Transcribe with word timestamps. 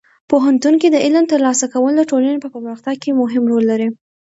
پوهنتون 0.29 0.73
کې 0.81 0.87
د 0.91 0.97
علم 1.05 1.25
ترلاسه 1.31 1.65
کول 1.73 1.93
د 1.97 2.01
ټولنې 2.11 2.39
په 2.41 2.49
پرمختګ 2.55 2.95
کې 3.03 3.17
مهم 3.21 3.43
رول 3.51 3.63
لري. 3.71 3.87